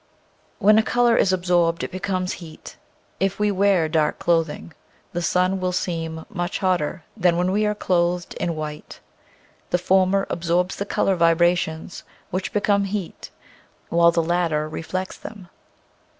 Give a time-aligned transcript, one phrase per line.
[0.57, 2.75] When a color is absorbed it becomes heat.
[3.19, 4.73] If we wear dark clothing
[5.13, 8.99] the sun will seem much hotter than when we are clothed in white.
[9.69, 12.01] The former absorbs the color vibrations,
[12.31, 13.29] which be come heat,
[13.89, 15.49] while the latter reflects them.